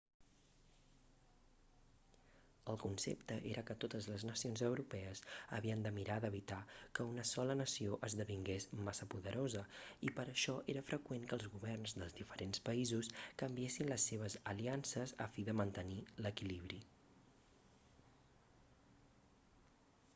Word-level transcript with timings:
el 2.71 2.77
concepte 2.83 3.35
era 3.49 3.63
que 3.67 3.75
totes 3.83 4.07
les 4.11 4.23
nacions 4.27 4.63
europees 4.69 5.21
havien 5.57 5.83
de 5.87 5.91
mirar 5.97 6.15
d'evitar 6.25 6.61
que 6.99 7.05
una 7.09 7.25
sola 7.31 7.57
nació 7.59 7.99
esdevingués 8.07 8.67
massa 8.87 9.09
poderosa 9.15 9.63
i 10.09 10.11
per 10.21 10.25
a 10.25 10.33
això 10.33 10.57
era 10.75 10.85
freqüent 10.89 11.29
que 11.29 11.37
els 11.39 11.47
governs 11.57 11.95
dels 11.99 12.17
diferents 12.21 12.65
països 12.71 13.13
canviessin 13.43 13.93
les 13.93 14.09
seves 14.13 14.39
aliances 14.55 15.17
a 15.27 15.31
fi 15.37 15.47
de 15.51 15.57
mantenir 15.61 16.01
l'equilibri 16.25 16.81